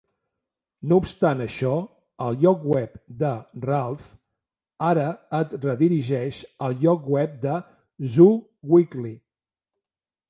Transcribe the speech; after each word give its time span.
No 0.91 0.95
obstant 1.01 1.43
això, 1.43 1.73
el 2.27 2.39
lloc 2.45 2.63
web 2.75 2.95
de 3.19 3.29
"Ralph" 3.67 4.07
ara 4.87 5.05
et 5.43 5.55
redirigeix 5.67 6.41
al 6.69 6.77
lloc 6.87 7.07
web 7.17 7.37
de 7.49 7.59
"Zoo 8.17 8.35
Weekly". 8.75 9.17